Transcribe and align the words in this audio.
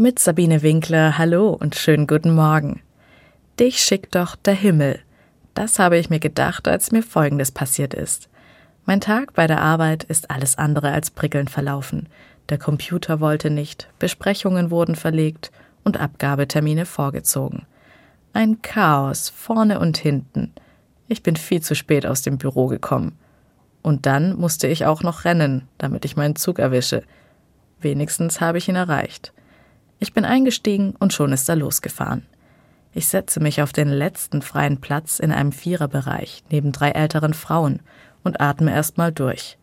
Mit 0.00 0.20
Sabine 0.20 0.62
Winkler, 0.62 1.18
hallo 1.18 1.48
und 1.48 1.74
schönen 1.74 2.06
guten 2.06 2.32
Morgen. 2.32 2.82
Dich 3.58 3.80
schickt 3.80 4.14
doch 4.14 4.36
der 4.36 4.54
Himmel. 4.54 5.00
Das 5.54 5.80
habe 5.80 5.98
ich 5.98 6.08
mir 6.08 6.20
gedacht, 6.20 6.68
als 6.68 6.92
mir 6.92 7.02
Folgendes 7.02 7.50
passiert 7.50 7.94
ist. 7.94 8.28
Mein 8.86 9.00
Tag 9.00 9.34
bei 9.34 9.48
der 9.48 9.60
Arbeit 9.60 10.04
ist 10.04 10.30
alles 10.30 10.56
andere 10.56 10.92
als 10.92 11.10
prickelnd 11.10 11.50
verlaufen. 11.50 12.08
Der 12.48 12.58
Computer 12.58 13.18
wollte 13.18 13.50
nicht, 13.50 13.88
Besprechungen 13.98 14.70
wurden 14.70 14.94
verlegt 14.94 15.50
und 15.82 15.98
Abgabetermine 15.98 16.86
vorgezogen. 16.86 17.66
Ein 18.32 18.62
Chaos 18.62 19.30
vorne 19.30 19.80
und 19.80 19.98
hinten. 19.98 20.52
Ich 21.08 21.24
bin 21.24 21.34
viel 21.34 21.60
zu 21.60 21.74
spät 21.74 22.06
aus 22.06 22.22
dem 22.22 22.38
Büro 22.38 22.68
gekommen. 22.68 23.18
Und 23.82 24.06
dann 24.06 24.36
musste 24.36 24.68
ich 24.68 24.86
auch 24.86 25.02
noch 25.02 25.24
rennen, 25.24 25.66
damit 25.76 26.04
ich 26.04 26.14
meinen 26.14 26.36
Zug 26.36 26.60
erwische. 26.60 27.02
Wenigstens 27.80 28.40
habe 28.40 28.58
ich 28.58 28.68
ihn 28.68 28.76
erreicht. 28.76 29.32
Ich 29.98 30.12
bin 30.12 30.24
eingestiegen 30.24 30.94
und 30.98 31.12
schon 31.12 31.32
ist 31.32 31.48
er 31.48 31.56
losgefahren. 31.56 32.26
Ich 32.92 33.08
setze 33.08 33.40
mich 33.40 33.62
auf 33.62 33.72
den 33.72 33.88
letzten 33.88 34.42
freien 34.42 34.80
Platz 34.80 35.18
in 35.18 35.32
einem 35.32 35.52
Viererbereich 35.52 36.44
neben 36.50 36.72
drei 36.72 36.90
älteren 36.90 37.34
Frauen 37.34 37.80
und 38.22 38.40
atme 38.40 38.72
erstmal 38.72 39.12
durch. 39.12 39.58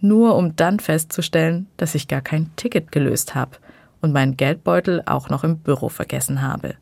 Nur 0.00 0.34
um 0.36 0.56
dann 0.56 0.80
festzustellen, 0.80 1.66
dass 1.76 1.94
ich 1.94 2.08
gar 2.08 2.22
kein 2.22 2.54
Ticket 2.56 2.90
gelöst 2.90 3.34
habe 3.34 3.58
und 4.00 4.12
meinen 4.12 4.36
Geldbeutel 4.36 5.02
auch 5.04 5.28
noch 5.28 5.44
im 5.44 5.58
Büro 5.58 5.90
vergessen 5.90 6.40
habe. 6.40 6.74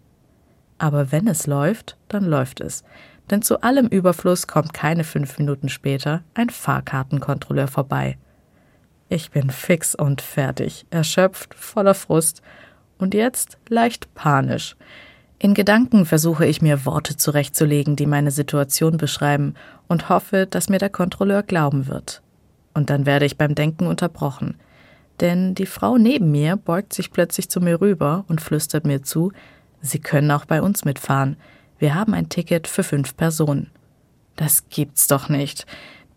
Aber 0.79 1.11
wenn 1.11 1.27
es 1.27 1.49
läuft, 1.49 1.97
dann 2.07 2.25
läuft 2.25 2.61
es. 2.61 2.85
Denn 3.31 3.43
zu 3.43 3.61
allem 3.63 3.89
Überfluss 3.89 4.47
kommt 4.47 4.73
keine 4.73 5.05
fünf 5.05 5.39
Minuten 5.39 5.69
später 5.69 6.23
ein 6.35 6.49
Fahrkartenkontrolleur 6.49 7.67
vorbei. 7.67 8.17
Ich 9.09 9.31
bin 9.31 9.51
fix 9.51 9.95
und 9.95 10.21
fertig, 10.21 10.87
erschöpft, 10.91 11.55
voller 11.55 11.95
Frust 11.95 12.43
und 12.99 13.15
jetzt 13.15 13.59
leicht 13.69 14.13
panisch. 14.15 14.77
In 15.39 15.55
Gedanken 15.55 16.05
versuche 16.05 16.47
ich 16.47 16.63
mir 16.63 16.85
Worte 16.85 17.17
zurechtzulegen, 17.17 17.95
die 17.95 18.07
meine 18.07 18.33
Situation 18.33 18.97
beschreiben, 18.97 19.55
und 19.87 20.09
hoffe, 20.09 20.47
dass 20.51 20.69
mir 20.69 20.79
der 20.79 20.91
Kontrolleur 20.91 21.43
glauben 21.43 21.87
wird. 21.87 22.23
Und 22.75 22.91
dann 22.91 23.07
werde 23.07 23.25
ich 23.25 23.39
beim 23.39 23.55
Denken 23.55 23.87
unterbrochen. 23.87 24.57
Denn 25.21 25.55
die 25.55 25.67
Frau 25.67 25.97
neben 25.97 26.31
mir 26.31 26.57
beugt 26.57 26.93
sich 26.93 27.11
plötzlich 27.11 27.49
zu 27.49 27.61
mir 27.61 27.81
rüber 27.81 28.25
und 28.29 28.41
flüstert 28.41 28.85
mir 28.85 29.03
zu, 29.03 29.33
Sie 29.81 30.01
können 30.01 30.31
auch 30.33 30.45
bei 30.45 30.61
uns 30.61 30.85
mitfahren. 30.85 31.37
Wir 31.79 31.95
haben 31.95 32.15
ein 32.15 32.29
Ticket 32.29 32.67
für 32.67 32.83
fünf 32.83 33.17
Personen. 33.17 33.71
Das 34.35 34.69
gibt's 34.69 35.07
doch 35.07 35.29
nicht. 35.29 35.67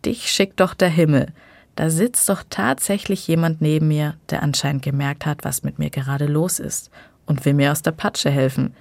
Dich 0.03 0.31
schickt 0.31 0.59
doch 0.59 0.73
der 0.73 0.89
Himmel. 0.89 1.27
Da 1.75 1.89
sitzt 1.89 2.27
doch 2.27 2.43
tatsächlich 2.49 3.27
jemand 3.27 3.61
neben 3.61 3.87
mir, 3.87 4.15
der 4.29 4.43
anscheinend 4.43 4.83
gemerkt 4.83 5.25
hat, 5.25 5.43
was 5.43 5.63
mit 5.63 5.79
mir 5.79 5.89
gerade 5.89 6.25
los 6.25 6.59
ist 6.59 6.91
und 7.25 7.45
will 7.45 7.53
mir 7.53 7.71
aus 7.71 7.81
der 7.81 7.91
Patsche 7.91 8.29
helfen. 8.29 8.73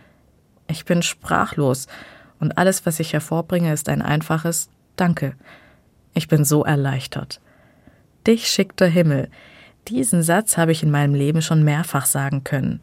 Ich 0.66 0.84
bin 0.84 1.02
sprachlos 1.02 1.86
und 2.40 2.58
alles, 2.58 2.84
was 2.86 3.00
ich 3.00 3.12
hervorbringe, 3.12 3.72
ist 3.72 3.88
ein 3.88 4.02
einfaches 4.02 4.70
Danke. 4.96 5.34
Ich 6.14 6.26
bin 6.26 6.44
so 6.44 6.64
erleichtert. 6.64 7.40
Dich 8.26 8.48
schickt 8.48 8.80
der 8.80 8.88
Himmel. 8.88 9.30
Diesen 9.88 10.22
Satz 10.22 10.56
habe 10.56 10.72
ich 10.72 10.82
in 10.82 10.90
meinem 10.90 11.14
Leben 11.14 11.42
schon 11.42 11.62
mehrfach 11.62 12.06
sagen 12.06 12.44
können. 12.44 12.80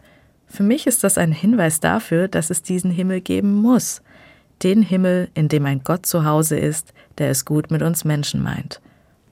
Für 0.48 0.64
mich 0.64 0.88
ist 0.88 1.04
das 1.04 1.18
ein 1.18 1.34
Hinweis 1.34 1.82
dafür, 1.82 2.28
dass 2.30 2.50
es 2.50 2.64
diesen 2.64 2.92
Himmel 2.92 3.20
geben 3.20 3.54
muss. 3.54 4.02
Den 4.64 4.82
Himmel, 4.82 5.30
in 5.34 5.50
dem 5.50 5.66
ein 5.66 5.84
Gott 5.84 6.06
zu 6.06 6.24
Hause 6.24 6.58
ist, 6.58 6.94
der 7.18 7.30
es 7.30 7.46
gut 7.46 7.70
mit 7.70 7.82
uns 7.82 8.06
Menschen 8.06 8.42
meint 8.42 8.80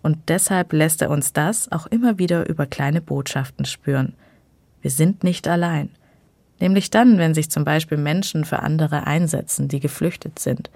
und 0.05 0.19
deshalb 0.27 0.71
lässt 0.71 1.01
er 1.01 1.09
uns 1.09 1.33
das 1.33 1.71
auch 1.71 1.87
immer 1.87 2.19
wieder 2.19 2.47
über 2.47 2.67
kleine 2.67 3.01
Botschaften 3.01 3.65
spüren. 3.65 4.13
Wir 4.83 4.91
sind 4.91 5.23
nicht 5.23 5.47
allein. 5.47 5.89
Nämlich 6.59 6.91
dann, 6.91 7.17
wenn 7.17 7.33
sich 7.33 7.49
zum 7.49 7.63
Beispiel 7.63 7.97
Menschen 7.97 8.45
für 8.45 8.59
andere 8.59 9.07
einsetzen, 9.07 9.67
die 9.67 9.79
geflüchtet 9.79 10.37
sind. 10.37 10.69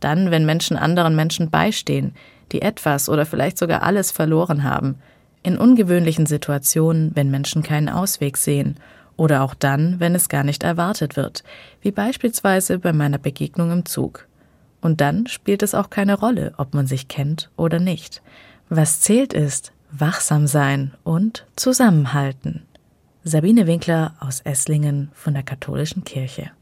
Dann, 0.00 0.30
wenn 0.30 0.44
Menschen 0.44 0.76
anderen 0.76 1.16
Menschen 1.16 1.48
beistehen, 1.48 2.14
die 2.52 2.60
etwas 2.60 3.08
oder 3.08 3.24
vielleicht 3.24 3.56
sogar 3.56 3.82
alles 3.82 4.10
verloren 4.10 4.62
haben. 4.62 4.96
In 5.42 5.56
ungewöhnlichen 5.56 6.26
Situationen, 6.26 7.12
wenn 7.14 7.30
Menschen 7.30 7.62
keinen 7.62 7.88
Ausweg 7.88 8.36
sehen. 8.36 8.76
Oder 9.16 9.42
auch 9.42 9.54
dann, 9.54 10.00
wenn 10.00 10.14
es 10.14 10.28
gar 10.28 10.44
nicht 10.44 10.64
erwartet 10.64 11.16
wird, 11.16 11.44
wie 11.80 11.92
beispielsweise 11.92 12.78
bei 12.78 12.92
meiner 12.92 13.16
Begegnung 13.16 13.70
im 13.70 13.86
Zug. 13.86 14.28
Und 14.82 15.00
dann 15.00 15.26
spielt 15.28 15.62
es 15.62 15.74
auch 15.74 15.88
keine 15.88 16.18
Rolle, 16.18 16.52
ob 16.58 16.74
man 16.74 16.86
sich 16.86 17.08
kennt 17.08 17.50
oder 17.56 17.80
nicht. 17.80 18.20
Was 18.68 19.00
zählt 19.00 19.32
ist 19.32 19.72
wachsam 19.90 20.46
sein 20.46 20.92
und 21.04 21.46
zusammenhalten. 21.56 22.62
Sabine 23.24 23.66
Winkler 23.66 24.14
aus 24.20 24.40
Esslingen 24.40 25.10
von 25.14 25.34
der 25.34 25.42
Katholischen 25.42 26.04
Kirche. 26.04 26.50